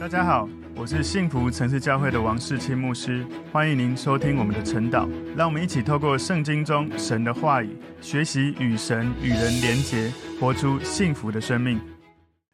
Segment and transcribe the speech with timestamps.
[0.00, 5.08] 大家好，我是幸福城市教会的王世清牧师，欢迎您收听我们的晨祷。
[5.36, 11.80] 让我们一起透过圣经中神的话语，学习与神与人连结，活出幸福的生命。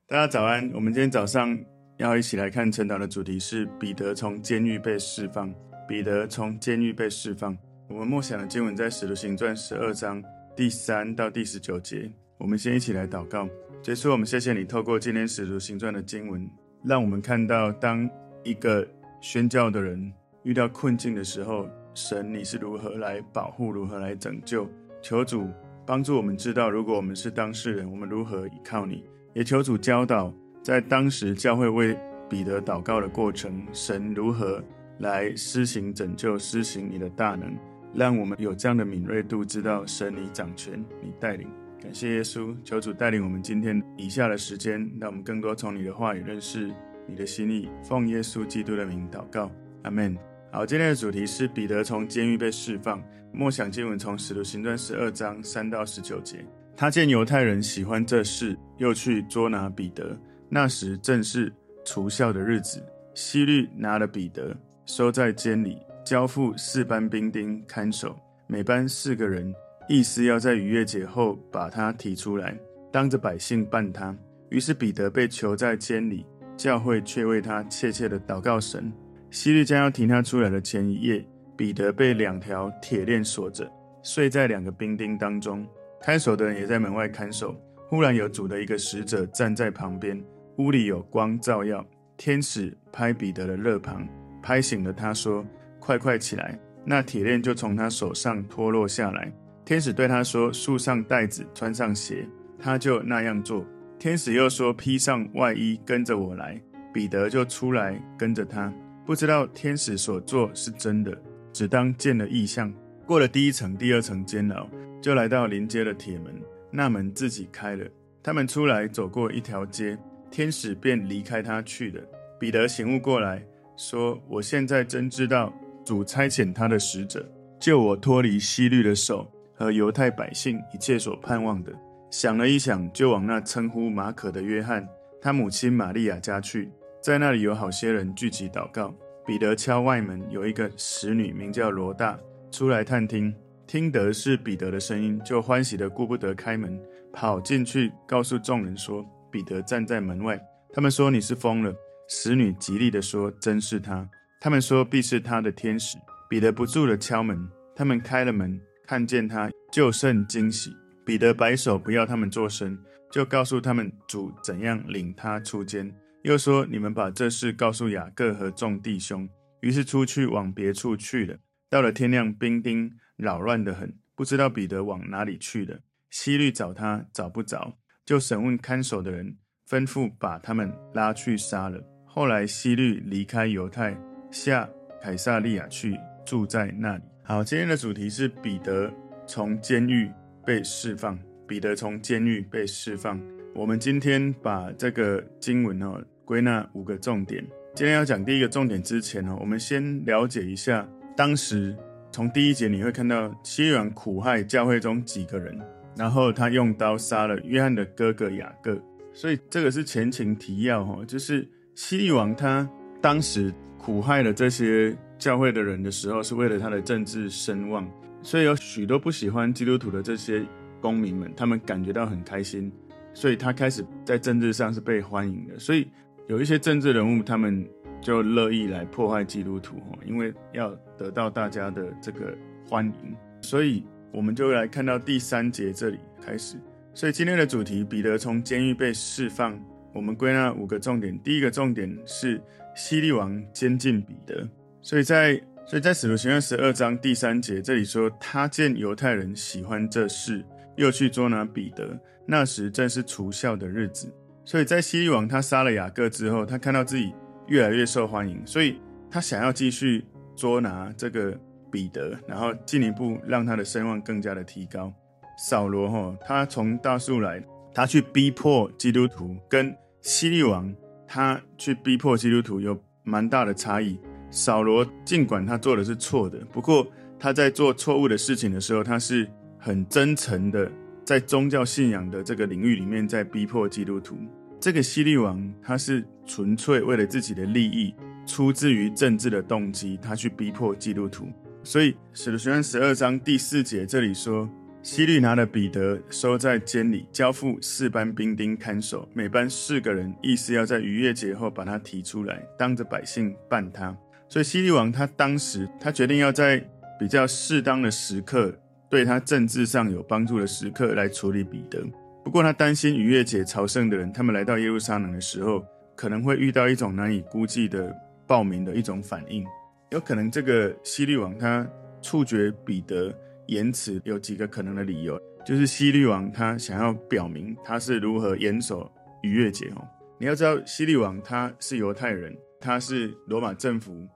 [0.09, 1.57] 大家早安，我们今天早上
[1.99, 5.53] 要一起来看晨祷的主题是彼得从监狱被释放。
[5.87, 7.55] 彼得从监狱被释放。
[7.91, 10.21] 我们默想的经文在使徒行传十二章
[10.57, 12.11] 第三到第十九节。
[12.39, 13.47] 我们先一起来祷告。
[13.83, 16.49] 结束，我们谢谢你透过今天使徒行传的经文。
[16.85, 18.09] 让我们看到，当
[18.43, 18.87] 一个
[19.19, 24.69] 宣教的人遇到困境的时候，神你是如何来保护，如何来拯救？
[25.01, 25.49] 求主
[25.87, 29.03] 帮助我们知道，如果我们是当事人，我们如何依靠你？
[29.33, 30.31] 也求主教导，
[30.63, 31.99] 在当时教会为
[32.29, 34.63] 彼得祷告的过程，神如何
[34.99, 37.57] 来施行拯救，施行你的大能，
[37.95, 41.49] 让我们有这样的敏锐度，知道神你掌权，你带领。
[41.85, 46.73] 感谢耶稣，求主带领我们今天以下的时间，让我们更多从你的话语认识
[47.07, 47.69] 你的心意。
[47.83, 49.53] 奉耶稣基督的名祷告，
[49.83, 50.17] 阿门。
[50.51, 53.05] 好，今天的主题是彼得从监狱被释放。
[53.35, 56.43] 默想经文从使徒行传十二章三到十九节。
[56.75, 60.19] 他见犹太人喜欢这事，又去捉拿彼得。
[60.49, 61.53] 那时正是
[61.85, 62.83] 除酵的日子，
[63.13, 69.55] 希律拿了彼得，收在监里，交付四班兵丁看守，每班四个人。
[69.89, 72.59] 意思要在逾越节后把他提出来，
[72.91, 74.17] 当着百姓办他。
[74.51, 76.25] 于是彼得被囚在监里，
[76.57, 78.93] 教会却为他切切的祷告神。
[79.31, 81.27] 希律将要提他出来的前一夜，
[81.57, 83.71] 彼得被两条铁链锁着，
[84.03, 85.67] 睡在两个兵丁当中，
[86.01, 87.55] 看守的人也在门外看守。
[87.89, 90.23] 忽然有主的一个使者站在旁边，
[90.59, 91.85] 屋里有光照耀，
[92.17, 94.09] 天使拍彼得的肋旁，
[94.43, 95.45] 拍醒了他，说
[95.79, 99.33] ：“快快起来！”那铁链就从他手上脱落下来。
[99.65, 103.65] 天使对他说：“束上带子，穿上鞋。”他就那样做。
[103.99, 106.61] 天使又说：“披上外衣，跟着我来。”
[106.93, 108.73] 彼得就出来跟着他。
[109.05, 111.17] 不知道天使所做是真的，
[111.53, 112.73] 只当见了异象。
[113.07, 114.69] 过了第一层、第二层监牢，
[115.03, 116.35] 就来到临街的铁门，
[116.71, 117.85] 那门自己开了。
[118.23, 119.99] 他们出来走过一条街，
[120.31, 122.01] 天使便离开他去了。
[122.39, 123.45] 彼得醒悟过来，
[123.77, 125.53] 说：“我现在真知道，
[125.85, 131.73] 主差遣他的使者，救我脱离希律的手。”和犹太百姓一切所盼望的，
[132.11, 134.89] 想了一想，就往那称呼马可的约翰，
[135.21, 136.71] 他母亲玛利亚家去，
[137.03, 138.95] 在那里有好些人聚集祷告。
[139.27, 142.19] 彼得敲外门，有一个使女名叫罗大
[142.51, 143.35] 出来探听，
[143.67, 146.79] 听得是彼得的声音，就欢喜的顾不得开门，
[147.11, 150.39] 跑进去告诉众人说：彼得站在门外。
[150.73, 151.75] 他们说你是疯了。
[152.07, 154.07] 使女极力的说：真是他。
[154.39, 155.97] 他们说必是他的天使。
[156.29, 158.61] 彼得不住的敲门，他们开了门。
[158.87, 162.79] 看见他就甚惊喜，彼得摆手不要他们作声，
[163.11, 169.29] 就告诉他们主怎样领他出监，又说你们把这事告诉雅各和众弟兄。
[169.61, 171.39] 于是出去往别处去了。
[171.71, 175.79] 到了天亮，兵丁扰乱得很，不知道彼得往哪里去了。
[176.11, 181.83] 希律找他找不着，就审问看守的人，吩咐把他们拉去杀了。
[182.05, 183.97] 后来希律离开犹太，
[184.31, 184.69] 下
[185.03, 187.03] 凯撒利亚去，住在那里。
[187.27, 188.93] 好，今天的主题是彼得
[189.27, 190.11] 从监狱
[190.45, 191.19] 被释放。
[191.49, 193.19] 彼得从监狱被释放。
[193.55, 197.43] 我们今天把这个经文哦归纳五个重点。
[197.75, 200.87] 今天要讲第一个重点之前哦，我们先了解一下
[201.17, 201.75] 当时
[202.13, 205.59] 从第一节你会看到希律王苦害教会中几个人，
[205.97, 208.79] 然后他用刀杀了约翰的哥哥雅各。
[209.15, 212.69] 所以这个是前情提要哦，就是西王他
[213.01, 213.51] 当时
[213.85, 214.97] 苦害了这些。
[215.17, 217.89] 教会的人的时候，是为了他的政治声望，
[218.21, 220.45] 所以有许多不喜欢基督徒的这些
[220.83, 222.71] 公民们，他们感觉到很开心，
[223.15, 225.59] 所以他开始在政治上是被欢迎的。
[225.59, 225.89] 所以
[226.27, 227.67] 有一些政治人物，他们
[228.03, 232.37] 就乐意来破坏基督徒，因为要得到大家的这个
[232.69, 233.17] 欢迎。
[233.41, 236.59] 所以我们就来看到第三节这里开始。
[236.93, 239.59] 所以今天的主题，彼得从监狱被释放，
[239.95, 241.19] 我们归纳五个重点。
[241.21, 242.39] 第一个重点是
[242.75, 244.49] 希利王监禁彼得。
[244.83, 250.45] 所以在所以在使徒行传十二章第三节这里说，他见犹太人喜欢这事，
[250.77, 251.99] 又去捉拿彼得。
[252.27, 254.13] 那时正是除酵的日子。
[254.45, 257.15] 所以在希利王他杀了雅各之后，他看到自己
[257.47, 258.79] 越来越受欢迎，所以
[259.11, 260.05] 他想要继续
[260.37, 261.35] 捉拿这个
[261.71, 264.93] 彼得，然后进一步让他的声望更加的提高。
[265.39, 270.75] 扫罗哈，他从大树来，他去逼迫基督徒，跟希利王
[271.15, 273.97] 他去逼迫基督徒有蛮大的差异。
[274.31, 276.85] 扫罗尽管他做的是错的，不过
[277.21, 280.69] 他在做错误的事情的时候，他是很真诚的，
[281.05, 284.19] 在宗教信仰的这个领域里面，在逼迫基督徒。
[284.59, 287.95] 这个希律王他是纯粹为了自己的利益，
[288.27, 291.29] 出自于政治的动机，他去逼迫基督徒。
[291.63, 294.51] 所以使徒行传十二章第四节这里说，
[294.85, 303.97] 希律拿了彼得收在监里，交付四班兵丁看守，每班四个人，意思要在逾越节后把他提出来，当着百姓办他。
[304.29, 306.63] 所以希律王他当时他决定要在
[307.01, 308.55] 比较适当的时刻，
[308.91, 311.83] 对他政治上有帮助的时刻来处理彼得。
[312.23, 315.65] 不过他担心逾越节朝圣的人，他们来到耶路撒冷的时候，
[315.97, 317.91] 可能会遇到一种难以估计的
[318.27, 319.47] 暴民的一种反应。
[319.93, 321.67] 有可能这个希律王他
[322.03, 323.11] 处决彼得。
[323.49, 328.91] 言辞有几个可能的理由，就是希律王他想要表明他是如何严守
[329.23, 329.87] 逾越节哦。
[330.19, 334.07] 你要知道，希律王他是犹太人，他是罗马政府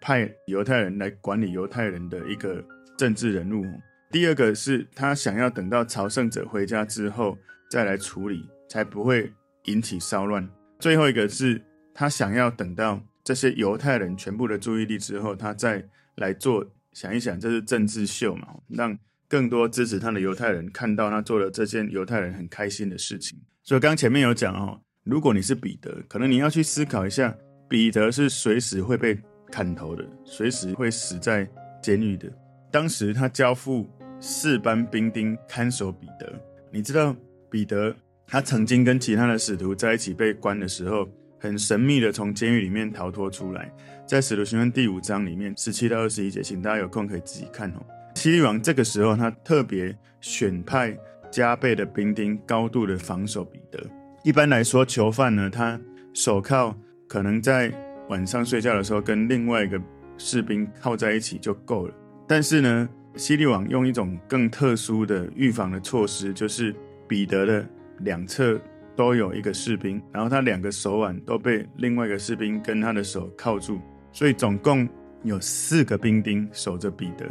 [0.00, 2.64] 派犹太人来管理犹太人的一个
[2.96, 3.64] 政治人物。
[4.10, 7.36] 第二个是他想要等到朝圣者回家之后
[7.70, 9.30] 再来处理，才不会
[9.64, 10.48] 引起骚乱。
[10.78, 11.60] 最后一个是
[11.92, 15.84] 他想要等到这些犹太人全部的注意力之后，他再
[16.16, 16.64] 来做。
[16.98, 18.48] 想一想，这是政治秀嘛？
[18.66, 18.98] 让
[19.28, 23.38] 更多支持他的犹太人看到他做了这件犹太人很开心的事情。
[23.62, 27.32] 所以刚前面有讲哦，如果你是彼得，可能你要去思考一下，
[27.68, 29.16] 彼得是随时会被
[29.48, 31.48] 砍头的，随时会死在
[31.80, 32.28] 监狱的。
[32.72, 36.34] 当时他交付四班兵丁看守彼得。
[36.72, 37.14] 你知道
[37.48, 37.94] 彼得
[38.26, 41.08] 他曾经跟其他的使徒在一起被关的时候，
[41.38, 43.72] 很神秘的从监狱里面逃脱出来。
[44.06, 47.86] 在使徒行传第五章里面，十七到二十一节，请大家有空可以自己看哦。
[48.14, 50.96] 希律王这个时候，他特别选派
[51.30, 53.78] 加倍的兵丁，高度的防守彼得。
[54.24, 55.78] 一般来说，囚犯呢，他
[56.14, 56.74] 手铐
[57.06, 57.72] 可能在
[58.08, 59.80] 晚上睡觉的时候跟另外一个
[60.16, 61.94] 士兵靠在一起就够了。
[62.26, 66.74] 但是呢，希律王用一种更特殊的预防的措施，就是
[67.06, 67.64] 彼得的
[67.98, 68.60] 两侧
[68.98, 73.78] 都有一个士兵，然后他两个手腕都被另外一个士兵跟他的手铐住。
[74.10, 74.88] 所以总共
[75.22, 77.24] 有四个兵丁守着彼得，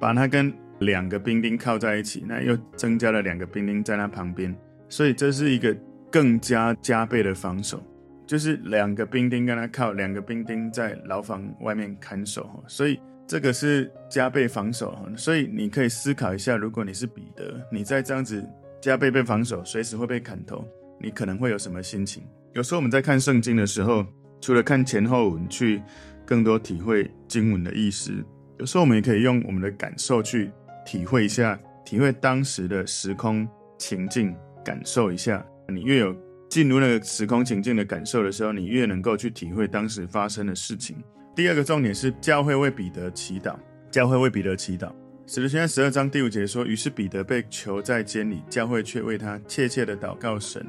[0.00, 4.56] 把他跟两个兵丁靠在一起，那又增加了两个兵丁在他旁边，
[4.88, 5.76] 所以这是一个
[6.10, 7.82] 更加加倍的防守，
[8.26, 14.96] 就是两个兵丁跟他靠，两个兵丁在牢房外面看守，所以这个是加倍防守。
[15.18, 18.42] 所以你可以思考一下，如果你是彼得，你在这样子
[18.80, 20.66] 加倍被防守，随时会被砍头，
[21.00, 22.22] 你可能会有什么心情？
[22.52, 24.06] 有时候我们在看圣经的时候，
[24.40, 25.82] 除了看前后文去。
[26.26, 28.12] 更多体会经文的意思，
[28.60, 30.48] 有时候我们也可以用我们的感受去
[30.86, 34.32] 体会一下，体会当时的时空情境，
[34.64, 35.44] 感受一下。
[35.66, 36.14] 你越有
[36.48, 40.96] 进入那个时空情境的感受的时候，你越能够去体会当时发生的事情。
[41.34, 43.56] 第二个重点是教会为彼得祈祷，
[43.90, 44.92] 教会为彼得祈祷。
[45.26, 50.64] 使徒行传十二章第五节说：“于是彼得被囚在监里，教会却为他切切的祷告神。”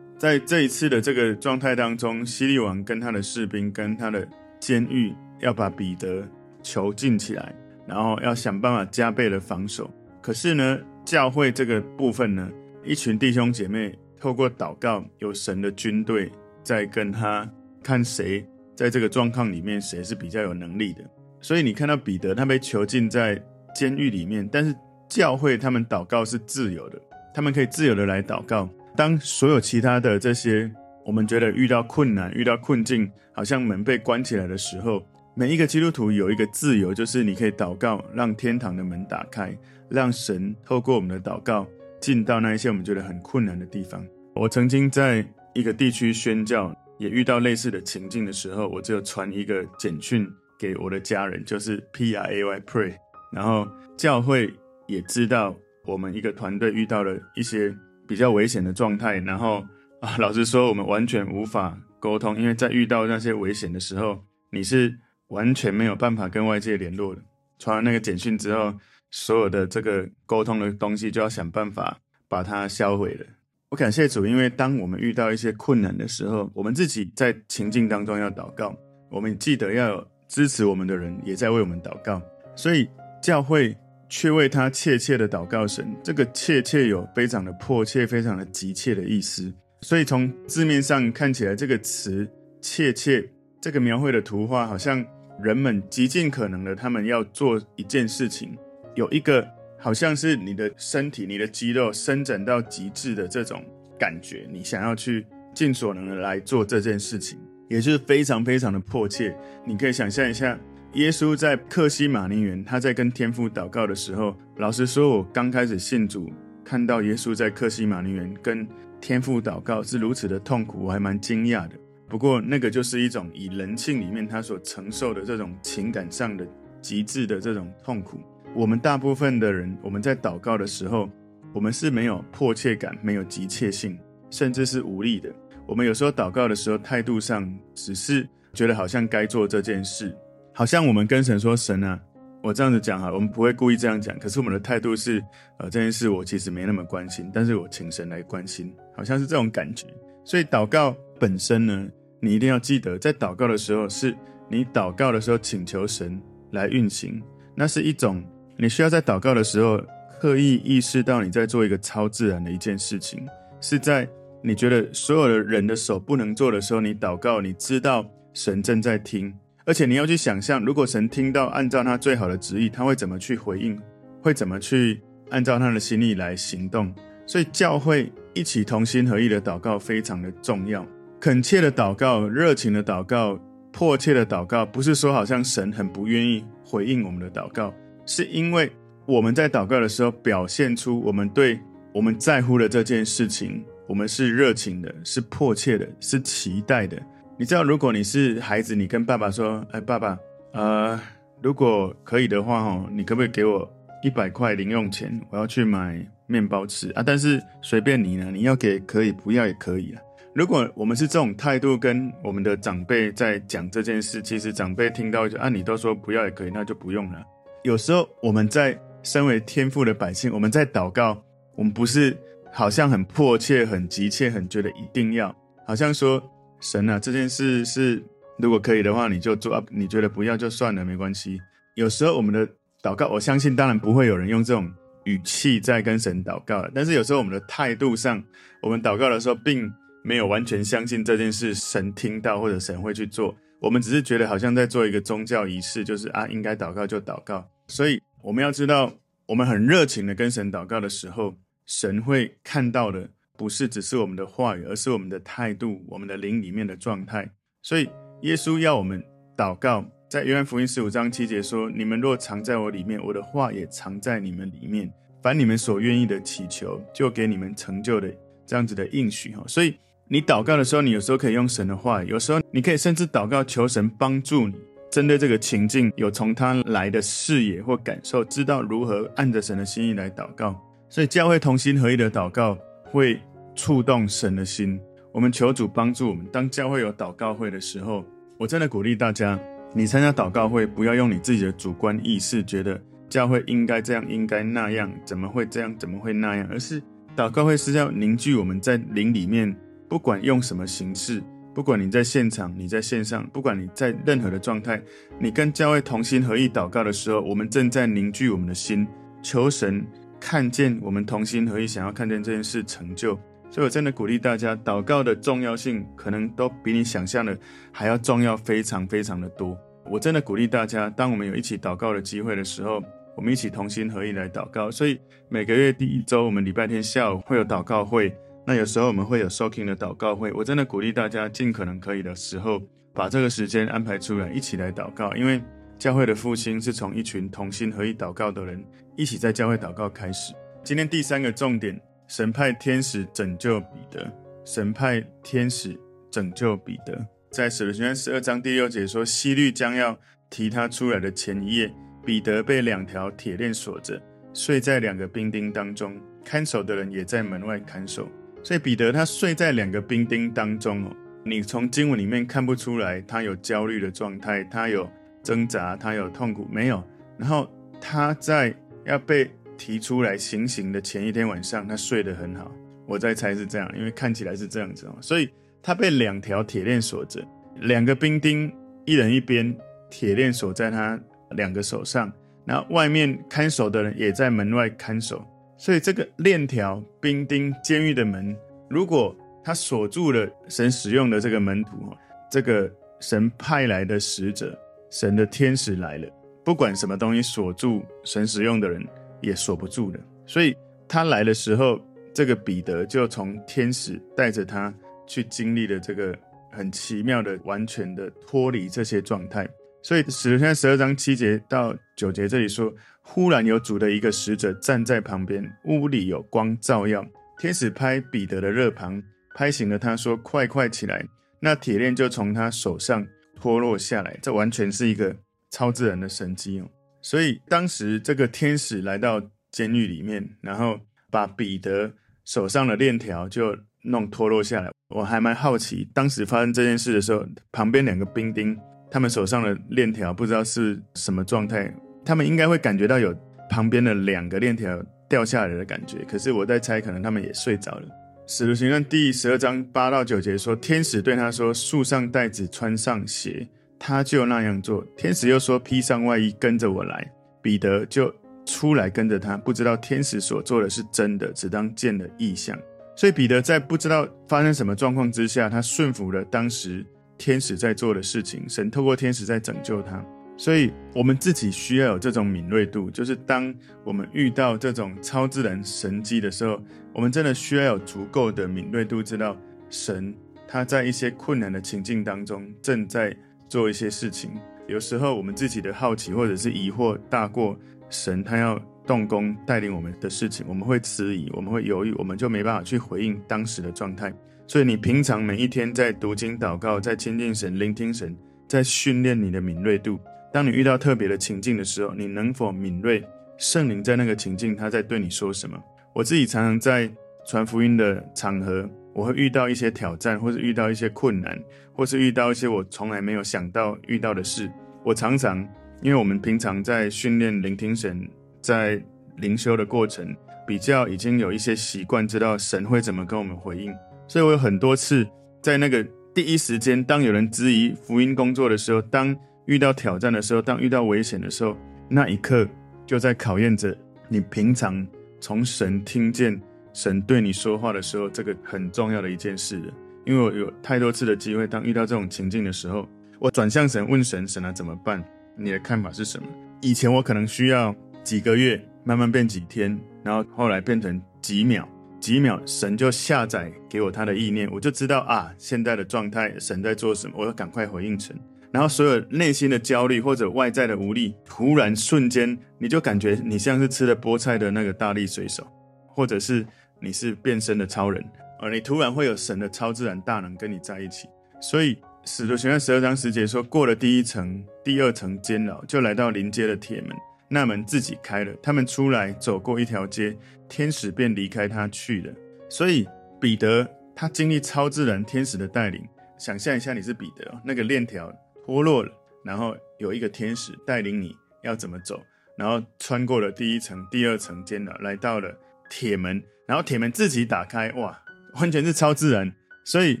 [0.20, 4.28] 在这一次的这个状态当中，希律王跟他的士兵跟他的。
[4.60, 6.22] 监狱要把彼得
[6.62, 7.54] 囚禁起来，
[7.86, 9.90] 然后要想办法加倍的防守。
[10.20, 12.46] 可是呢，教会这个部分呢，
[12.84, 16.30] 一群弟兄姐妹透过祷告，有神的军队
[16.62, 17.50] 在跟他
[17.82, 18.46] 看谁
[18.76, 21.02] 在这个状况里面谁是比较有能力的。
[21.40, 23.42] 所以你看到彼得他被囚禁在
[23.74, 24.76] 监狱里面，但是
[25.08, 27.00] 教会他们祷告是自由的，
[27.32, 28.68] 他们可以自由的来祷告。
[29.00, 30.70] 当所有其他的这些。
[31.06, 35.02] 我们觉得遇到困难、遇到困境，好像门被关起来的时候，
[35.34, 39.56] 每一个基督徒有一个自由，就是你可以祷告，让天堂的门打开，
[39.88, 41.66] 让神透过我们的祷告
[41.98, 44.06] 进到那一些我们觉得很困难的地方。
[44.34, 52.94] 我曾经在一个地区宣教，也遇到类似的情境的时候，我就传一个简讯给我的家人，就是 P R A Y Pray，
[53.32, 54.52] 然后教会
[54.86, 57.74] 也知道我们一个团队遇到了一些
[58.10, 59.64] 比较危险的状态，然后。
[60.00, 64.18] 啊， 老实说，我们完全无法沟通，因为在遇到那些危险的时候，
[64.50, 64.98] 你是
[65.28, 67.20] 完全没有办法跟外界联络的。
[67.58, 68.72] 传完那个简讯之后，
[69.10, 71.98] 所有的这个沟通的东西就要想办法
[72.30, 73.26] 把它销毁了。
[73.68, 78.74] 我感谢主，因为当我们遇到一些困难的时候，我们自己在情境当中要祷告，
[79.10, 82.22] 我们记得要支持我们的人也在为我们祷告，
[82.56, 82.88] 所以
[83.22, 83.76] 教会
[84.10, 85.96] 却为他切切的祷告神。
[86.02, 89.50] 这个切切有非常的迫切、非常的急切的意思。
[89.80, 92.28] 所以从字面上看起来，这个词
[92.60, 93.26] “切切”
[93.62, 95.02] 这个描绘的图画，好像
[95.42, 98.54] 人们极尽可能的，他们要做一件事情，
[98.94, 99.46] 有一个
[99.78, 103.64] 好像是你的身体、你的肌肉伸展到极致的这种
[103.98, 105.24] 感觉，你想要去
[105.54, 107.38] 尽所能的来做这件事情，
[107.68, 109.34] 也就是非常非常的迫切。
[109.64, 110.58] 你可以想象一下，
[110.94, 116.28] 耶稣在克西马尼园，他在跟天父祷告的时候，老实说，我刚开始信主，
[116.64, 118.66] 看到耶稣在克西马尼园跟
[119.00, 121.76] 天父祷告是如此的痛苦，我还蛮惊讶的。
[122.08, 126.44] 不过那个就是一种以人性里面他所承受的这种情感上的
[126.82, 128.18] 极致的这种痛苦。
[128.52, 131.08] 我们大部分的人，我们在祷告的时候，
[131.52, 133.96] 我们是没有迫切感，没有急切性，
[134.28, 135.32] 甚至是无力的。
[135.68, 140.12] 我们有时候祷告的时候，态度上只是觉得好像该做这件事，
[140.52, 142.00] 好像我们跟神说：“神啊，
[142.42, 144.18] 我这样子讲哈，我们不会故意这样讲。
[144.18, 145.22] 可是我们的态度是，
[145.58, 149.86] 呃，这件事我其实没那么关心，但是我请神来关心，好像是这种感觉。
[150.24, 151.88] 所以祷告本身呢，
[152.20, 154.16] 你一定要记得，在祷告的时候，是
[154.48, 157.22] 你祷告的时候请求神来运行，
[157.54, 158.22] 那是一种
[158.56, 159.80] 你需要在祷告的时候
[160.20, 163.26] 刻意意识到你在做一个超自然的一件事情，
[163.60, 164.08] 是在。
[164.42, 168.02] 你觉得所有的人的手不能做的时候，你祷告，你知道
[168.32, 169.30] 神正在听，
[169.70, 173.78] 而且你要去想象，如果神听到，按照他最好的旨意，他会怎么去回应，
[174.20, 175.00] 会怎么去
[175.30, 176.92] 按照他的心意来行动。
[177.24, 180.84] 所以教会一起同心合意的祷告非常的重要，
[181.20, 183.38] 恳切的祷告，热情的祷告，
[183.70, 187.72] 迫切的祷告，不是说好像神很不愿意回应我们的祷告，
[188.04, 188.68] 是因为
[189.06, 191.56] 我们在祷告的时候表现出我们对
[191.94, 193.64] 我们在乎的这件事情。
[193.86, 196.96] 我们是热情的，是迫切的，是期待的。
[197.40, 200.18] 你知道，如果你是孩子，你跟爸爸说：“哎，爸爸，
[200.52, 201.00] 呃，
[201.40, 203.66] 如果可以的话，哦，你可不可以给我
[204.02, 205.18] 一百块零用钱？
[205.30, 207.02] 我要去买面包吃啊！
[207.02, 210.02] 但是随便你呢，你要给可以，不要也可以啊。
[210.34, 217.24] 如果我们是这种态度跟我们的长辈在讲这件事，其实长辈听到就啊，你都说不要也可以，那就不用了。
[217.62, 221.18] 有时候我们在身为天父的百姓，我们在祷告，
[221.56, 222.14] 我们不是。
[222.52, 226.20] 好像很迫切、很急切、很觉得一定要，好像说
[226.60, 228.02] 神啊，这件事是
[228.38, 231.38] 如果可以的话，你就做啊；你觉得不要就算了，没关系。
[231.74, 232.46] 有时候我们的
[232.82, 234.70] 祷告，我相信当然不会有人用这种
[235.04, 236.70] 语气在跟神祷告了。
[236.74, 238.22] 但是有时候我们的态度上，
[238.62, 239.70] 我们祷告的时候，并
[240.04, 243.34] 没有完全相信这件事神听到或者神会去做。
[243.60, 247.46] 我们只是觉得好像在做一个宗教仪式，就是啊，应该祷告就祷告。
[247.68, 248.92] 所以我们要知道，
[249.26, 251.34] 我们很热情的跟神祷告的时候。
[251.66, 253.08] 神会看到的
[253.40, 257.26] 不是只是我们的话语，而是我们的态度、我们的灵里面的状态。
[257.62, 257.88] 所以
[258.20, 259.02] 耶稣要我们
[259.34, 264.92] 祷告，在约翰福音十五章七节说：“你们若藏在我里面，我的话也藏在你们里面。
[265.22, 269.74] 凡你们所愿意的祈求，就给你们成就的这样子的应许。”哈，所以
[270.06, 274.54] 你祷告的时候，你有时候可以用神的话语，有时候你可以甚至祷告求神帮助你，
[274.90, 280.54] 针对这个情境有从他来的视野或感受，知道如何按着神的心意来祷告。
[280.90, 283.18] 所以教会同心合一的祷告会
[283.54, 284.80] 触动神的心。
[285.12, 286.24] 我们求主帮助我们。
[286.32, 288.04] 当教会有祷告会的时候，
[288.38, 289.38] 我真的鼓励大家，
[289.74, 296.80] 你参加祷告会不要用你自己的主观意识，觉得教会应该这样，应该那样，怎么会这样，怎么会那样，而是
[297.16, 299.54] 祷告会是要凝聚我们在灵里面，
[299.88, 304.80] 不管用什么形式，不管你在现场，你在线上，不管你在任何的状态，
[305.18, 308.86] 你跟教会同心合意祷告的时候，我们正在凝聚我们的心，
[309.22, 309.84] 求神。
[310.22, 313.18] 看见我们同心合意，想要看见这件事成就，
[313.50, 317.36] 所以我真的鼓励大家，祷告的重要性可能都比你想象的
[317.72, 319.58] 还要重要，非常非常的多。
[319.84, 322.82] 我真的鼓励大家，当我们有一起祷告的机会的时候，
[323.16, 324.70] 我们一起同心合意来祷告。
[324.70, 328.16] 所以每个月第一周，我们礼拜天下午会有祷告会，
[328.46, 330.32] 那有时候我们会有 soaking 的祷告会。
[330.32, 332.62] 我真的鼓励大家，尽可能可以的时候，
[332.94, 335.42] 把这个时间安排出来，一起来祷告，因为。
[335.80, 338.62] 教会的复兴是从一群同心合意祷告的人
[338.96, 340.34] 一起在教会祷告开始。
[340.62, 344.12] 今天第三个重点，神派天使拯救彼得。
[344.44, 345.78] 神派天使
[346.10, 349.96] 拯救彼得，在使徒行传十二章第六节说，西律将要
[350.28, 351.72] 提他出来的前一夜，
[352.04, 354.02] 彼得被两条铁链锁着，
[354.34, 358.08] 睡在两个兵丁当中，看守的人也在门外看守。
[358.42, 364.90] 所以彼得他睡在两个兵丁当中哦，你从经文里面看不出来他有焦虑的状态，他有。
[365.22, 366.82] 挣扎，他有痛苦没有？
[367.18, 367.46] 然后
[367.78, 368.52] 他在
[368.86, 372.50] 要被提出来行刑的前一天晚上，他睡得很好。
[372.86, 374.96] 我在猜是这样，因为看起来是这样子哦。
[375.02, 375.28] 所以
[375.62, 377.22] 他被两条铁链锁着，
[377.60, 378.50] 两个兵丁
[378.86, 379.54] 一人一边，
[379.90, 380.98] 铁链锁在他
[381.32, 382.10] 两个手上。
[382.46, 385.22] 然后外面看守的人也在门外看守。
[385.58, 388.34] 所以这个链条、兵丁、监狱的门，
[388.70, 389.14] 如果
[389.44, 391.94] 他锁住了神使用的这个门徒，
[392.30, 394.58] 这个神派来的使者。
[394.90, 396.08] 神的天使来了，
[396.44, 398.84] 不管什么东西锁住神使用的人，
[399.20, 400.00] 也锁不住的。
[400.26, 400.56] 所以
[400.88, 401.80] 他来的时候，
[402.14, 404.72] 这个彼得就从天使带着他
[405.06, 406.16] 去经历了这个
[406.50, 409.48] 很奇妙的、完全的脱离这些状态。
[409.82, 417.02] 所以使徒行传十二章七节到九节这里说：忽然有主的一个使者站在旁边，屋里有光照耀，
[417.38, 419.02] 天使拍彼得的肋旁，
[419.34, 421.02] 拍醒了他，说：“快快起来！”
[421.40, 424.18] 那铁链就从他手上脱落下来。
[424.20, 425.16] 这完全是一个
[425.50, 426.68] 超自然的神迹哦。
[427.02, 430.78] 所以当时这个天使来到监狱里面，然后
[431.10, 431.92] 把彼得
[432.24, 434.70] 手上的链条就弄脱落下来。
[434.88, 438.58] 我还蛮好奇，当时发生这件事的时候，旁边两个兵丁，
[438.90, 441.72] 他们手上的链条不知道是什么状态，
[442.04, 443.14] 他们应该会感觉到有
[443.48, 446.04] 旁边的两个链条掉下来的感觉。
[446.08, 447.88] 可是我在猜，可能他们也睡着了。
[448.26, 453.48] 使徒行传第十二章八到九节说，天使对他说：“束上带子，穿上鞋。”
[453.80, 454.86] 他就那样做。
[454.96, 457.10] 天使又说：“披上外衣，跟着我来。”
[457.42, 462.56] 彼得就出来跟着他，不知道天使所做的是真的，只当见了异象。
[462.94, 466.84] 所以彼得在不知道发生什么状况之下，他顺服了当时
[467.16, 468.46] 天使在做的事情。
[468.46, 470.04] 神透过天使在拯救他。
[470.36, 476.58] 所以我们自己需要有这种敏锐度，就是当我们遇到这种超自然神迹的时候，
[476.94, 479.36] 我们真的需要有足够的敏锐度，知道
[479.68, 480.14] 神
[480.48, 483.14] 他在一些困难的情境当中正在
[483.50, 484.30] 做一些事情。
[484.66, 487.58] 有时候我们自己的好奇或者是疑惑大过
[487.90, 494.12] 神他要动工带领我们的事情，我们会迟疑，我们会犹豫，我们就没办法去回应当时的状态。
[494.46, 498.16] 所以你平常每一天在读经祷告，在亲近神、聆听神，
[498.48, 499.98] 在训练你的敏锐度。
[500.32, 503.04] 当你遇到特别的情境的时候，你能否敏锐？
[503.36, 505.56] 圣灵在那个情境，他在对你说什么？
[505.92, 506.90] 我自己常常在
[507.26, 508.68] 传福音的场合，
[509.00, 511.42] 我会遇到一些挑战，或是遇到一些困难，
[511.72, 514.50] 或是遇到一些我从来没有想到遇到的事。
[514.84, 515.38] 我常常，
[515.80, 518.06] 因为我们平常在训练聆听神，
[518.42, 518.78] 在
[519.16, 520.14] 灵修的过程，
[520.46, 523.74] 比较已经有一些习惯，知道神会怎么跟我们回应。
[524.06, 525.08] 所以我有很多次
[525.40, 529.16] 在那个第一时间，当有人质疑福音工作的时候，当
[529.46, 531.56] 遇到挑战的时候，当遇到危险的时候，
[531.88, 532.46] 那一刻
[532.84, 533.74] 就在考验着
[534.08, 534.86] 你平常
[535.20, 536.38] 从神听见
[536.72, 539.60] 神对你说话的时候，这个很重要的一件事。
[540.06, 545.04] 因为我有太多次的机会，当遇到这种情境的时候，我转向神问神：神啊，怎么办？
[545.36, 546.26] 你的看法是什么？
[546.62, 551.68] 以前我可能需要几个月，慢慢变几天，然后后来变成几秒，
[552.00, 558.18] 几秒，神就下载给我他的意念，我就知道啊，现在的状态，神在做什么，我要赶快回应神。
[558.52, 565.46] 然后，所有内心的焦虑或者外在的无力，突然瞬间，你就感觉你像是吃了菠菜的那个大力水手，
[565.86, 566.44] 或者是
[566.80, 568.04] 你是变身的超人，
[568.40, 571.08] 而你突然会有神的超自然大能跟你在一起。
[571.40, 576.96] 所以，使徒行传十二章十节说，过了第一层、第二层监牢，就来到临街的铁门，
[577.28, 580.16] 那门自己开了，他们出来走过一条街，
[580.48, 582.12] 天使便离开他去了。
[582.48, 582.88] 所以，
[583.20, 585.82] 彼得他经历超自然天使的带领，
[586.18, 588.12] 想象一下你是彼得，那个链条。
[588.46, 588.90] 脱落了，
[589.24, 591.14] 然后有一个天使带领你
[591.44, 592.02] 要怎么走，
[592.36, 595.32] 然后穿过了第一层、第二层监牢，来到了
[595.68, 597.96] 铁门，然后铁门自己打开，哇，
[598.40, 599.32] 完全是超自然，
[599.64, 600.00] 所以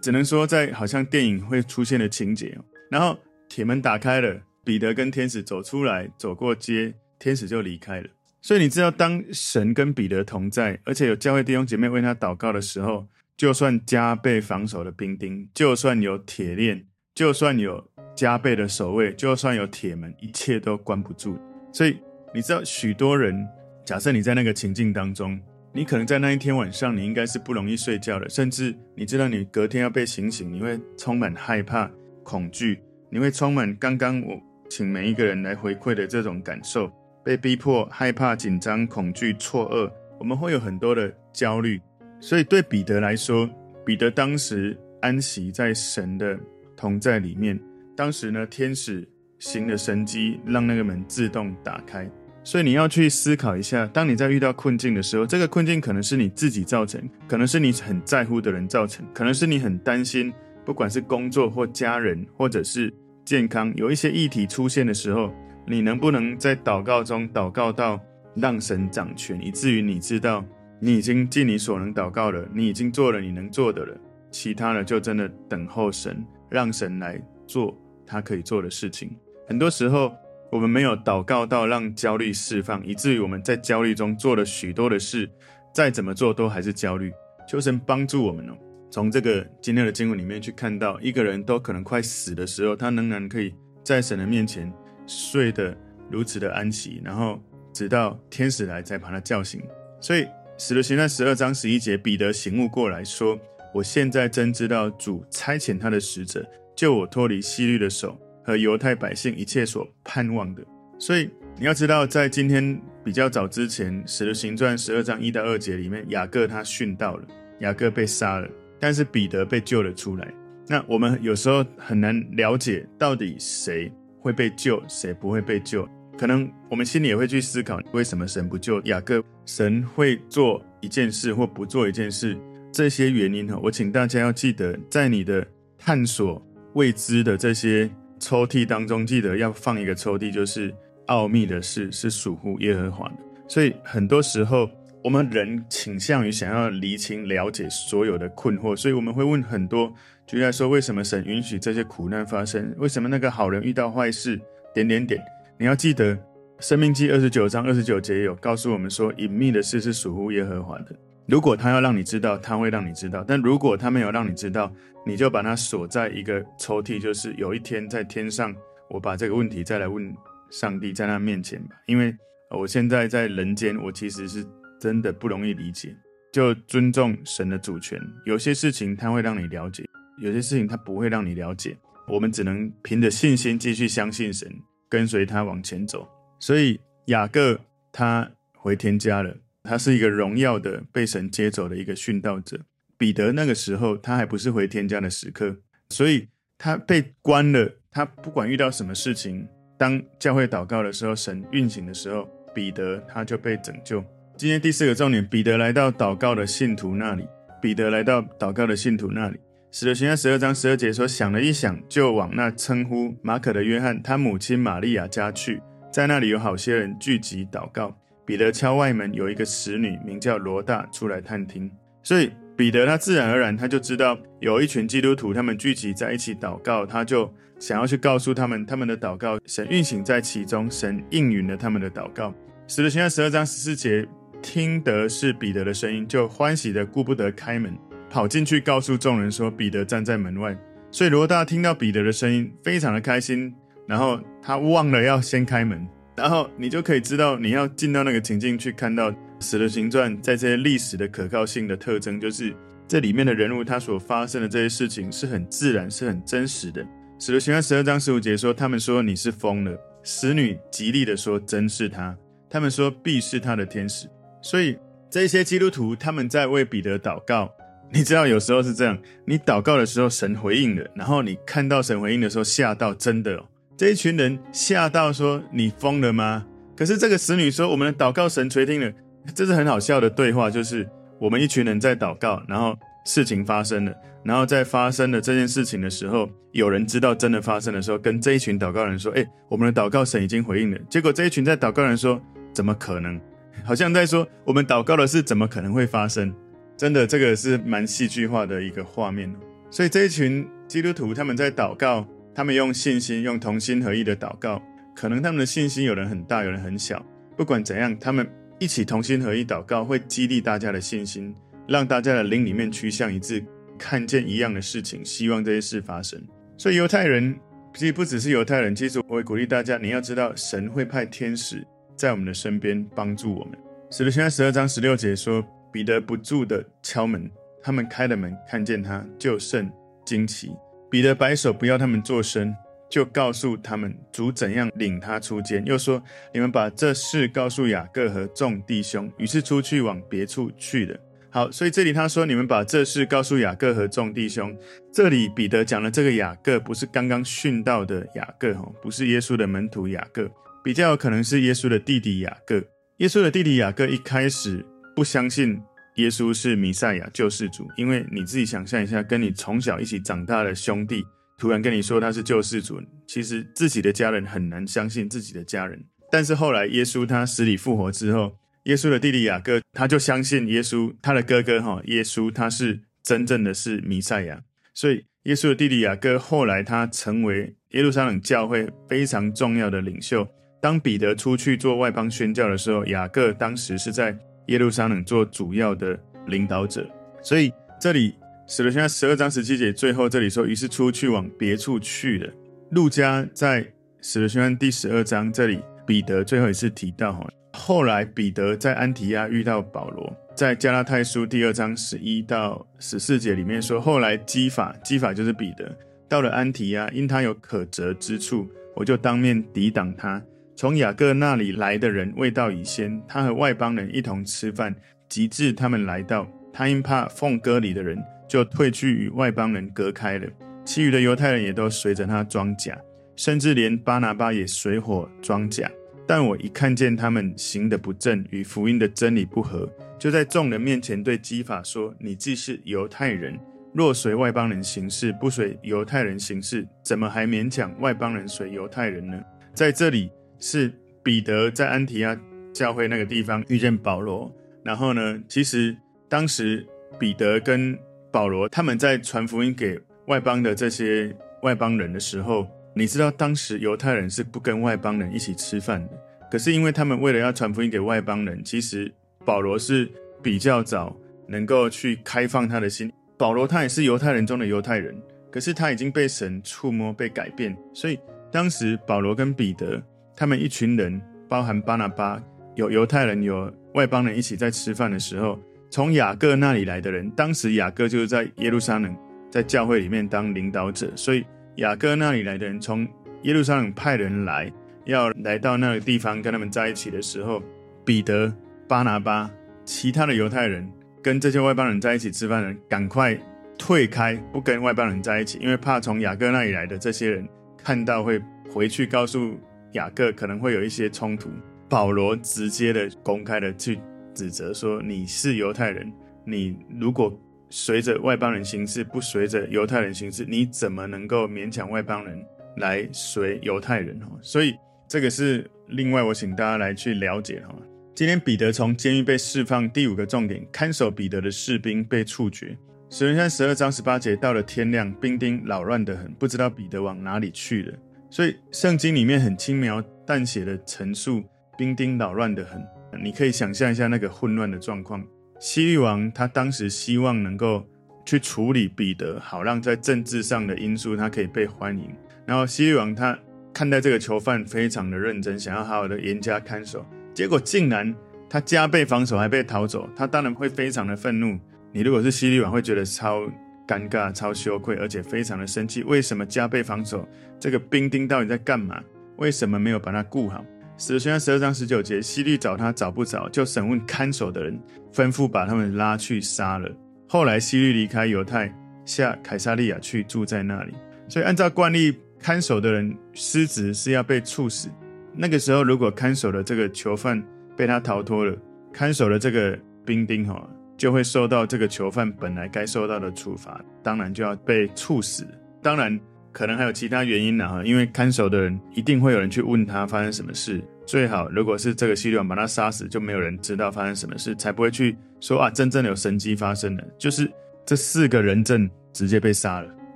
[0.00, 2.56] 只能说在好像电影会出现的情节。
[2.88, 8.08] 然后铁门打开了，彼得跟天使走出来，走过街，天使就离开了。
[8.40, 17.90] 所以你知道，当神跟彼得同在，而且有教会弟兄姐妹为他祷告的时候，就算加倍防守的兵丁，就算有铁链，就算有。
[18.14, 21.36] 加倍的守卫，就算有铁门，一切都关不住。
[21.72, 21.98] 所以
[22.32, 23.44] 你知道，许多人，
[23.84, 25.40] 假设你在那个情境当中，
[25.74, 31.90] 你可能在那一天晚上，你应该是不容易睡觉的，甚至你知道你隔天要被醒醒，你会充满害怕、
[32.22, 32.78] 恐惧，
[33.10, 36.92] 你会充满刚刚我请每一个人来回馈的这种感受，
[37.24, 41.80] 被逼迫、害怕、紧张、恐惧、错愕，我们会有很多的焦虑。
[42.20, 43.48] 所以对彼得来说，
[43.84, 46.38] 彼得当时安息在神的
[46.76, 47.58] 同在里面。
[47.96, 49.08] 当时呢，天使
[49.38, 52.08] 行的神迹，让那个门自动打开。
[52.44, 60.32] 所以你要去思考一下，当你在遇到困境的时候，这个困境可能是你自己造成，可能是你很在乎的人造成，可能是你很担心，
[60.64, 62.92] 不管是工作或家人，或者是
[63.24, 65.32] 健康，有一些议题出现的时候，
[65.66, 68.00] 你能不能在祷告中祷告到
[68.34, 70.44] 让神掌权，以至于你知道
[70.80, 73.96] 你已经尽你所能祷告了，你已经做了你能做的了，
[74.30, 77.78] 其他的就真的等候神，让神来做。
[78.04, 79.16] 他可以做的事情，
[79.48, 80.12] 很多时候
[80.52, 85.26] 我们没有祷告到让焦虑释放，以至于我们在焦虑中做了许多的事，
[85.72, 87.10] 再怎么做都还是焦虑。
[87.48, 88.52] 求神帮助我们哦。
[88.90, 94.70] 从这个今天的经文里面去看到，一个人都可能快死的时候，他仍然可以在神的面前
[95.06, 95.74] 睡得
[96.10, 99.62] 如此的安息，然后直到天使来再把他叫醒。
[100.02, 100.26] 所以
[100.58, 103.38] 使徒行传十二章十一节，彼得醒悟过来说
[103.72, 110.62] ：“我现在真知道主差遣他的使者。”救我脱离西律的手和犹太百姓一切所盼望的。
[110.98, 111.28] 所以
[111.58, 117.24] 你要知道，在今天比较早之前，《使徒行传》十二章一到二节里面，雅各他殉道了，
[117.60, 120.32] 雅各被杀了，但是彼得被救了出来。
[120.68, 125.88] 那我们有时候很难了解到底谁会被救，谁不会被救。
[126.16, 129.22] 可能我们心里也会去思考，为什么神不救雅各？
[129.44, 132.38] 神会做一件事或不做一件事，
[132.70, 135.44] 这些原因哈，我请大家要记得，在你的
[135.76, 136.40] 探索
[136.74, 137.90] 未知的这些
[138.22, 140.72] 抽屉当中，记得要放一个抽屉，就是
[141.06, 143.14] 奥秘的事是属乎耶和华的。
[143.48, 144.70] 所以很多时候，
[145.02, 149.92] 我们人倾向于想要厘清、了解所有的困惑，所以我们会问很多，
[150.24, 152.72] 举例来说，为什么神允许这些苦难发生？
[152.78, 154.40] 为什么那个好人遇到坏事？
[154.72, 155.20] 点点点。
[155.58, 156.14] 你要记得，
[156.60, 160.94] 《生命记》二十九章二十九节有告诉我们说，隐秘的事是属乎耶和华的。
[161.26, 164.72] 如果他要让你知道，他会让你知道；但如果他没有让你知道，
[165.06, 168.54] 你就把它锁在一个抽屉，就是有一天在天上，
[168.88, 170.14] 我把这个问题再来问
[170.50, 171.76] 上帝，在他面前吧。
[171.86, 172.14] 因为
[172.50, 174.46] 我现在在人间，我其实是
[174.80, 175.94] 真的不容易理解。
[176.32, 179.84] 就尊重神的主权，有些事情他会让你了解，
[180.18, 181.76] 有些事情他不会让你了解。
[182.08, 184.48] 我们只能凭着信心继续相信神。
[184.88, 186.06] 跟随他往前走，
[186.38, 187.58] 所以雅各
[187.90, 192.60] 他回天家了，他是一个荣耀的被神接走的一个殉道者。
[192.98, 195.56] 彼得那个时候他还不是回天家的时刻，
[195.90, 197.68] 所以他被关了。
[197.90, 199.46] 他不管遇到什么事情，
[199.76, 204.02] 当教会祷告的时候，神运行的时候，彼得他就被拯救。
[204.36, 207.26] 今天第四个重点，彼得来到祷告的信徒那里。
[207.60, 209.38] 彼得来到祷告的信徒那里。
[209.70, 217.96] 使徒行传十二章十二节说：“想了一想，就往那称呼马可的约翰，他母亲玛利亚家去，在那里有好些人聚集祷告。
[218.32, 221.70] 彼得敲外门，有一个使女名叫罗大出来探听。
[222.02, 232.32] 所以彼得他自然而然他就知道有一群基督徒，他们聚集在一起祷告，他就想要去告诉他们，他们的祷告神运行在其中，神应允了他们的祷告。
[232.66, 234.08] 使徒行传十二章十四节，
[234.40, 237.76] 听得是彼得的声音，就欢喜的顾不得开门。”
[238.08, 240.56] 跑进去告诉众人说：“彼得站在门外。”
[240.90, 243.54] 所以罗大听到彼得的声音，非常的开心。
[243.86, 245.86] 然后他忘了要先开门。
[246.16, 252.54] 然后你就可以知道，你要进到那个情境去看到《使徒行传》在这些历史的可靠性的特征，就是
[252.86, 256.82] 这里面的人物他所发生的这些事情是很自然、是很真实的。
[257.18, 262.16] 《使徒行传》十二章十五节说：“他们说你是疯了。”使女极力的说：“真是他。”
[262.50, 264.08] 他们说：“必是他的天使。”
[264.42, 264.76] 所以
[265.08, 267.50] 这些基督徒他们在为彼得祷告。
[267.94, 273.46] 你知道有时候是这样，你祷告的时候神回应了，然后你看到神回应的时候吓到，真的哦，
[273.76, 276.44] 这一群人吓到说，你疯了吗？
[276.76, 278.92] 可是这个使女说，我们的祷告神垂听了，
[279.34, 292.20] 这是很好笑的对话，就是我们一群人在祷告，然后事情发生了，然后在发生了这件事情的时候，有人知道真的发生的时候，跟这一群祷告人说，诶，我们的祷告神已经回应了，结果这一群在祷告人说，
[292.52, 293.20] 怎么可能？
[293.64, 296.34] 好像在说我们祷告的事怎么可能会发生？
[296.76, 299.32] 真的，这个是蛮戏剧化的一个画面。
[299.70, 304.62] 所以这一群基督徒他们在祷告，他们用信心、用同心合意的祷告。
[304.94, 307.04] 可能他们的信心有人很大，有人很小。
[307.36, 311.34] 不管怎样，他们一起同心合意祷告，会激励大家的信心，
[311.66, 313.44] 让大家的灵里面趋向一致，
[313.78, 316.22] 看见一样的事情，希望这些事发生。
[316.56, 317.34] 所以犹太人
[317.74, 321.66] 其实不只是犹太人，其实我会鼓励大家，你要知道，神会派天使
[321.96, 323.58] 在我们的身边帮助我们。
[323.90, 325.44] 使徒行传十二章十六节说。
[325.72, 327.30] 彼得不住的敲门，
[327.62, 329.72] 他们开了门，看见他就甚
[330.04, 330.50] 惊奇。
[330.92, 332.54] 彼得摆手不要他们作声，
[332.90, 336.02] 就告诉他们主怎样领他出监，又说：
[336.34, 339.10] 你们把这事告诉雅各和众弟兄。
[339.16, 341.00] 于是出去往别处去了。
[341.30, 344.54] 好，所以这里他说：你们把这事告诉雅各和众弟兄。
[344.92, 350.30] 这里彼得讲的这个雅各，不是刚刚殉道的雅各，哈不是耶稣的门徒雅各，
[350.62, 352.62] 比较有可能是耶稣的弟弟雅各。
[352.98, 354.62] 耶稣的弟弟雅各一开始。
[354.94, 355.58] 不相信
[355.96, 361.04] 耶稣是弥赛亚救世主，因为你自己想象一下，跟你从小一起长大的兄弟
[361.36, 365.84] 突然跟你说他是救世主，其实自己的家人很难相信自己的家人。
[366.10, 380.26] 但是后来耶稣他死里复活之后，耶稣的弟弟雅各他就相信耶稣，他的哥哥哈耶稣他是真正的是弥赛亚，所以耶稣的弟弟雅各后来他成为耶路撒冷教会非常重要的领袖。
[380.62, 384.16] 当彼得出去做外邦宣教的时候，雅各当时是在。
[384.46, 386.86] 耶路撒冷做主要的领导者，
[387.22, 388.14] 所以这里
[388.46, 392.32] 使徒行传十二章十七节最后这里说，于是出去往别处去了。
[392.70, 393.66] 路加在
[394.00, 405.70] 使徒行传第十二章这里，彼得最后一次提到哈，后来彼得在安提亚遇到保罗，在加拉太书第二章十一到十四节里面说，后来基法，基法就是彼得，
[406.08, 410.22] 到了安提亚，因他有可责之处，我就当面抵挡他。
[410.54, 414.74] 从雅各那里来的人未到已先，他和外邦人一同吃饭，
[415.08, 420.28] 及至他们来到，他因怕奉割礼的人，就退去与外邦人隔开了。
[420.64, 422.78] 其余的犹太人也都随着他装甲，
[423.16, 425.68] 甚至连巴拿巴也随伙装甲。
[426.06, 433.38] 但我一看见他们行得不正，与福音的真理不合，就在众人面前对基法说：“你既是犹太人，
[433.72, 439.20] 若随外邦人行事，不随犹太人行事，怎么还勉强外邦人随犹太人呢？”
[439.54, 440.10] 在这里
[440.42, 440.70] 是
[441.04, 442.18] 彼得在安提亚
[442.52, 444.30] 教会那个地方遇见保罗，
[444.64, 445.74] 然后呢，其实
[446.08, 446.66] 当时
[446.98, 447.78] 彼得跟
[448.10, 455.90] 保罗他们在传福音给外邦的这些外邦人的时候，你知道当时犹太人是不跟外邦人一起吃饭的。
[456.28, 458.92] 可是因为他们为了要传福音给外邦人，其实
[459.24, 459.88] 保罗是
[460.20, 460.96] 比较早
[461.28, 462.92] 能够去开放他的心。
[463.16, 465.00] 保罗他也是犹太人中的犹太人，
[465.30, 467.56] 可是他已经被神触摸、被改变。
[467.72, 467.98] 所以
[468.32, 469.80] 当时保罗跟彼得
[470.22, 472.22] 他们一群人，包含巴拿巴，
[472.54, 475.36] 有犹太人有外邦人一起在吃饭的时候，
[475.68, 478.96] 从雅各那里来的人，当时雅各就是在耶路撒冷。
[479.32, 481.24] 在教会里面当领导者，所以
[481.56, 482.86] 雅各那里来的人从
[483.22, 484.52] 耶路撒冷派人来，
[484.84, 487.42] 要来到那个地方跟他们在一起的时候，
[487.84, 488.32] 彼得、
[488.68, 489.28] 巴拿巴、
[489.64, 490.70] 其他的犹太人
[491.02, 493.18] 跟这些外邦人在一起吃饭的人，赶快
[493.58, 499.34] 退开，不跟外邦人在一起，因为怕从雅各那里来的这些人看到会回去告诉
[499.72, 501.30] 雅各，可能会有一些冲突。
[501.68, 503.78] 保罗直接的、公开的去
[504.14, 505.92] 指责说：“你是犹太人，
[506.24, 507.12] 你如果……”
[507.54, 512.18] 随着外邦人行事，不随着犹太人行事，你怎么能够勉强外邦人
[512.56, 513.94] 来随犹太人？
[514.04, 514.54] 哦所以
[514.88, 517.54] 这个是另外我请大家来去了解哈。
[517.94, 522.56] 今天彼得从监狱被释放，第五个重点，看守彼得的士兵被处决。
[522.88, 527.74] 使徒行十二章十八节，到了天亮，兵丁扰乱得很，不知道彼得往哪里去了。
[528.12, 531.24] 所以圣经里面很轻描淡写的陈述，
[531.56, 532.62] 兵丁扰乱得很，
[533.02, 535.02] 你可以想象一下那个混乱的状况。
[535.40, 537.66] 西律王他当时希望能够
[538.04, 541.90] 去处理彼得，好让在政治上的因素他可以被欢迎。
[542.26, 543.18] 然后西律王他
[543.50, 546.84] 看待这个囚犯非常的认真，想要好好的严加看守。
[547.14, 547.94] 结果竟然
[548.28, 551.38] 他加倍防守还被逃走，他当然会非常的愤怒。
[551.72, 553.22] 你如果是西律王，会觉得超
[553.66, 555.82] 尴尬、超羞愧，而且非常的生气。
[555.82, 557.08] 为什么加倍防守？
[557.38, 558.82] 这个兵丁到底在干嘛？
[559.16, 560.44] 为什么没有把他顾好？
[560.78, 564.58] 使徒行传十二章十九节，希律找他找不着，就审问看守的人，
[564.92, 566.68] 吩咐把他们拉去杀了。
[567.08, 568.52] 后来希律离开犹太，
[568.84, 570.72] 下凯撒利亚去住在那里。
[571.08, 574.68] 所以按照惯例，看守的人失职是要被处死。
[575.14, 577.22] 那个时候，如果看守的这个囚犯
[577.54, 578.36] 被他逃脱了，
[578.72, 585.26] 看守的这个兵丁哈就会受到这个囚犯本来该受到的处罚，当然就要被处死。
[585.62, 585.98] 当然。
[586.34, 590.64] 可能还有其他原因呢，哈，因为看守的人一定会有人去问他发生什么事。
[590.86, 596.84] 最好如果是这个希律王把他杀死，就没有人知道发生什么事，才不会去说啊，真正的有神迹发生了。
[596.96, 597.30] 就是
[597.66, 599.68] 这四个人证直接被杀了。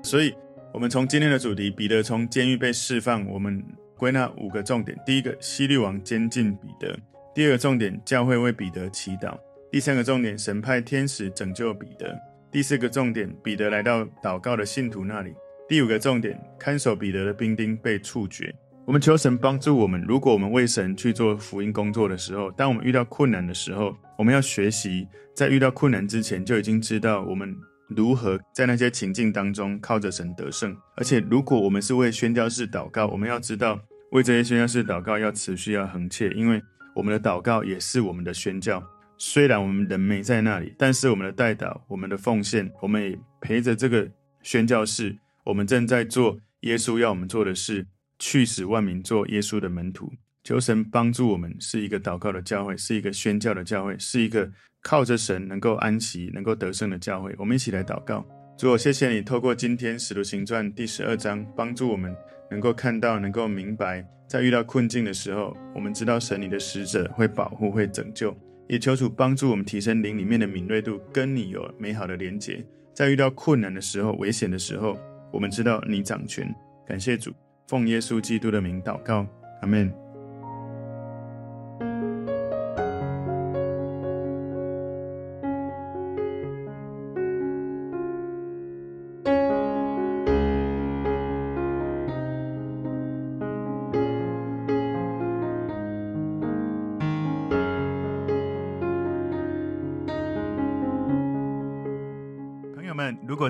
[0.02, 0.34] 所以，
[0.74, 3.64] 我们从今天的主题，彼得从监狱被释放，我们
[3.96, 6.94] 归纳五个重点：第一个，希律王监禁彼得；
[7.34, 9.34] 第二个重点，教会为彼得祈祷；
[9.70, 12.06] 第三个重点，神派天使拯救彼得；
[12.52, 15.34] 第四个重点，彼得来到祷告的信徒那里。
[15.68, 18.54] 第五个重点，看守彼得的兵丁被处决。
[18.86, 20.00] 我们求神帮助我们。
[20.06, 27.52] 如果我们为神去做福音工作的时候，当我们遇到困难的时候，我们要学习在遇到困难之前就已经知道我们
[27.88, 30.74] 如何在那些情境当中靠着神得胜。
[30.96, 33.78] 而且，如果我们是为宣教士祷告，我们要知道
[34.12, 36.62] 为这些宣教士祷告要持续要恒切，因为
[36.94, 38.80] 我们的祷告也是我们的宣教。
[39.18, 44.08] 虽然我们人没在那里，但是我们的代祷、我们的奉献，我们也陪着这个
[44.42, 45.16] 宣教士。
[45.44, 47.86] 我们正在做耶稣要我们做的事，
[48.18, 50.12] 去使万民做耶稣的门徒。
[50.42, 54.50] 求神帮助我们，是一个祷告的教会，是一个宣教的教会，是一个
[54.82, 57.34] 靠着神能够安息、能够得胜的教会。
[57.38, 58.24] 我们一起来祷告。
[58.58, 62.14] 主，我谢谢你透过今天使徒行传第十二章，帮助我们
[62.50, 68.36] 能够看到、能够明白，在遇到困境的时候，我们知道神你的使者会保护、会拯救。
[68.68, 72.64] 也求主帮助我们提升灵里面的敏锐度，跟你有美好的连结。
[72.94, 74.96] 在遇到困难的时候、危险的时候。
[75.32, 76.54] 我们知道你掌权，
[76.86, 77.30] 感谢主，
[77.68, 79.26] 奉耶稣基督的名祷告，
[79.60, 80.05] 阿门。